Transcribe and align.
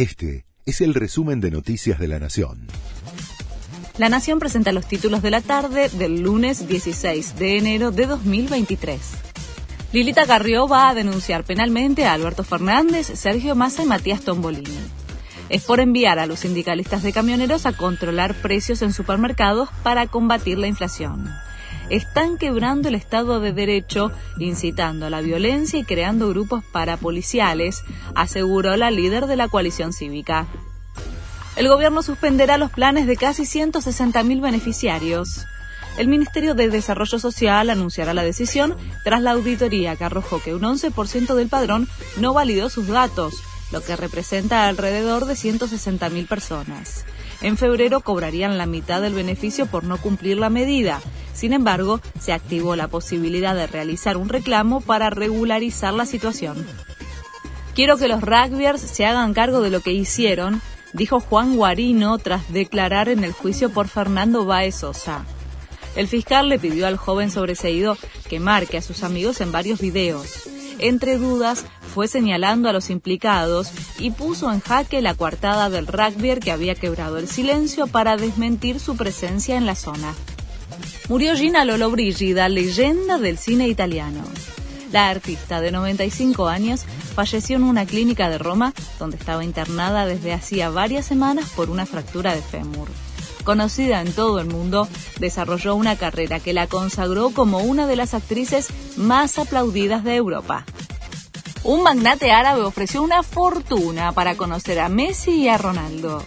Este 0.00 0.46
es 0.64 0.80
el 0.80 0.94
resumen 0.94 1.42
de 1.42 1.50
Noticias 1.50 1.98
de 1.98 2.08
la 2.08 2.18
Nación. 2.18 2.68
La 3.98 4.08
Nación 4.08 4.38
presenta 4.38 4.72
los 4.72 4.88
títulos 4.88 5.20
de 5.20 5.30
la 5.30 5.42
tarde 5.42 5.90
del 5.90 6.22
lunes 6.22 6.66
16 6.66 7.36
de 7.36 7.58
enero 7.58 7.90
de 7.90 8.06
2023. 8.06 8.98
Lilita 9.92 10.24
Carrió 10.24 10.66
va 10.66 10.88
a 10.88 10.94
denunciar 10.94 11.44
penalmente 11.44 12.06
a 12.06 12.14
Alberto 12.14 12.44
Fernández, 12.44 13.08
Sergio 13.08 13.54
Massa 13.54 13.82
y 13.82 13.86
Matías 13.86 14.22
Tombolini. 14.22 14.78
Es 15.50 15.64
por 15.64 15.80
enviar 15.80 16.18
a 16.18 16.24
los 16.24 16.40
sindicalistas 16.40 17.02
de 17.02 17.12
camioneros 17.12 17.66
a 17.66 17.74
controlar 17.74 18.34
precios 18.40 18.80
en 18.80 18.94
supermercados 18.94 19.68
para 19.82 20.06
combatir 20.06 20.56
la 20.56 20.66
inflación 20.66 21.30
están 21.90 22.38
quebrando 22.38 22.88
el 22.88 22.94
Estado 22.94 23.40
de 23.40 23.52
Derecho, 23.52 24.12
incitando 24.38 25.06
a 25.06 25.10
la 25.10 25.20
violencia 25.20 25.78
y 25.78 25.84
creando 25.84 26.28
grupos 26.28 26.64
parapoliciales, 26.64 27.82
aseguró 28.14 28.76
la 28.76 28.90
líder 28.90 29.26
de 29.26 29.36
la 29.36 29.48
coalición 29.48 29.92
cívica. 29.92 30.46
El 31.56 31.68
gobierno 31.68 32.02
suspenderá 32.02 32.56
los 32.56 32.70
planes 32.70 33.06
de 33.06 33.16
casi 33.16 33.42
160.000 33.42 34.40
beneficiarios. 34.40 35.46
El 35.98 36.08
Ministerio 36.08 36.54
de 36.54 36.70
Desarrollo 36.70 37.18
Social 37.18 37.68
anunciará 37.68 38.14
la 38.14 38.22
decisión 38.22 38.76
tras 39.04 39.20
la 39.20 39.32
auditoría 39.32 39.96
que 39.96 40.04
arrojó 40.04 40.40
que 40.40 40.54
un 40.54 40.62
11% 40.62 41.34
del 41.34 41.48
padrón 41.48 41.88
no 42.18 42.32
validó 42.32 42.70
sus 42.70 42.86
datos, 42.86 43.34
lo 43.72 43.82
que 43.82 43.96
representa 43.96 44.68
alrededor 44.68 45.26
de 45.26 45.34
160.000 45.34 46.28
personas. 46.28 47.04
En 47.42 47.56
febrero 47.56 48.00
cobrarían 48.00 48.58
la 48.58 48.66
mitad 48.66 49.00
del 49.00 49.14
beneficio 49.14 49.66
por 49.66 49.84
no 49.84 49.98
cumplir 49.98 50.38
la 50.38 50.50
medida. 50.50 51.00
Sin 51.34 51.52
embargo, 51.52 52.00
se 52.18 52.32
activó 52.32 52.76
la 52.76 52.88
posibilidad 52.88 53.54
de 53.54 53.66
realizar 53.66 54.16
un 54.16 54.28
reclamo 54.28 54.80
para 54.80 55.10
regularizar 55.10 55.94
la 55.94 56.06
situación. 56.06 56.66
Quiero 57.74 57.96
que 57.96 58.08
los 58.08 58.20
rugbyers 58.20 58.80
se 58.80 59.06
hagan 59.06 59.32
cargo 59.32 59.60
de 59.60 59.70
lo 59.70 59.80
que 59.80 59.92
hicieron, 59.92 60.60
dijo 60.92 61.20
Juan 61.20 61.56
Guarino 61.56 62.18
tras 62.18 62.52
declarar 62.52 63.08
en 63.08 63.24
el 63.24 63.32
juicio 63.32 63.70
por 63.70 63.88
Fernando 63.88 64.44
Baez 64.44 64.76
Sosa. 64.76 65.24
El 65.96 66.08
fiscal 66.08 66.48
le 66.48 66.58
pidió 66.58 66.86
al 66.86 66.96
joven 66.96 67.30
sobreseído 67.30 67.96
que 68.28 68.40
marque 68.40 68.78
a 68.78 68.82
sus 68.82 69.02
amigos 69.02 69.40
en 69.40 69.52
varios 69.52 69.80
videos. 69.80 70.48
Entre 70.78 71.18
dudas, 71.18 71.64
fue 71.94 72.08
señalando 72.08 72.68
a 72.68 72.72
los 72.72 72.88
implicados 72.88 73.70
y 73.98 74.12
puso 74.12 74.50
en 74.52 74.60
jaque 74.60 75.02
la 75.02 75.14
coartada 75.14 75.68
del 75.68 75.86
rugby 75.86 76.38
que 76.38 76.52
había 76.52 76.74
quebrado 76.74 77.18
el 77.18 77.28
silencio 77.28 77.86
para 77.86 78.16
desmentir 78.16 78.78
su 78.78 78.96
presencia 78.96 79.56
en 79.56 79.66
la 79.66 79.74
zona. 79.74 80.14
Murió 81.08 81.36
Gina 81.36 81.64
Lollobrigida, 81.64 82.48
leyenda 82.48 83.18
del 83.18 83.38
cine 83.38 83.68
italiano. 83.68 84.22
La 84.92 85.08
artista 85.08 85.60
de 85.60 85.70
95 85.70 86.48
años 86.48 86.84
falleció 87.14 87.56
en 87.56 87.62
una 87.62 87.86
clínica 87.86 88.28
de 88.28 88.38
Roma 88.38 88.72
donde 88.98 89.16
estaba 89.16 89.44
internada 89.44 90.06
desde 90.06 90.32
hacía 90.32 90.70
varias 90.70 91.06
semanas 91.06 91.48
por 91.54 91.70
una 91.70 91.86
fractura 91.86 92.34
de 92.34 92.42
fémur. 92.42 92.88
Conocida 93.44 94.00
en 94.02 94.12
todo 94.12 94.40
el 94.40 94.46
mundo, 94.46 94.88
desarrolló 95.18 95.74
una 95.74 95.96
carrera 95.96 96.40
que 96.40 96.52
la 96.52 96.66
consagró 96.66 97.30
como 97.30 97.58
una 97.58 97.86
de 97.86 97.96
las 97.96 98.14
actrices 98.14 98.68
más 98.96 99.38
aplaudidas 99.38 100.04
de 100.04 100.16
Europa. 100.16 100.64
Un 101.62 101.82
magnate 101.82 102.32
árabe 102.32 102.62
ofreció 102.62 103.02
una 103.02 103.22
fortuna 103.22 104.12
para 104.12 104.36
conocer 104.36 104.80
a 104.80 104.88
Messi 104.88 105.42
y 105.42 105.48
a 105.48 105.58
Ronaldo. 105.58 106.24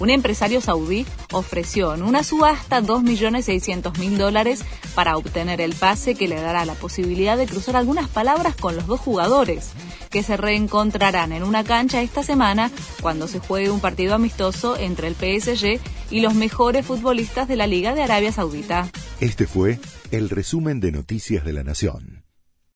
Un 0.00 0.10
empresario 0.10 0.60
saudí 0.60 1.06
ofreció 1.32 1.94
en 1.94 2.02
una 2.02 2.22
subasta 2.24 2.80
2.600.000 2.82 4.16
dólares 4.16 4.64
para 4.94 5.16
obtener 5.16 5.60
el 5.60 5.74
pase 5.74 6.14
que 6.14 6.28
le 6.28 6.40
dará 6.40 6.64
la 6.64 6.74
posibilidad 6.74 7.36
de 7.36 7.46
cruzar 7.46 7.76
algunas 7.76 8.08
palabras 8.08 8.56
con 8.56 8.76
los 8.76 8.86
dos 8.86 9.00
jugadores, 9.00 9.70
que 10.10 10.22
se 10.22 10.36
reencontrarán 10.36 11.32
en 11.32 11.42
una 11.42 11.64
cancha 11.64 12.02
esta 12.02 12.22
semana 12.22 12.70
cuando 13.00 13.28
se 13.28 13.38
juegue 13.38 13.70
un 13.70 13.80
partido 13.80 14.14
amistoso 14.14 14.76
entre 14.76 15.08
el 15.08 15.14
PSG 15.14 15.80
y 16.10 16.20
los 16.20 16.34
mejores 16.34 16.84
futbolistas 16.84 17.48
de 17.48 17.56
la 17.56 17.66
Liga 17.66 17.94
de 17.94 18.02
Arabia 18.02 18.32
Saudita. 18.32 18.90
Este 19.20 19.46
fue 19.46 19.78
el 20.10 20.28
resumen 20.28 20.80
de 20.80 20.92
Noticias 20.92 21.44
de 21.44 21.52
la 21.52 21.64
Nación. 21.64 22.11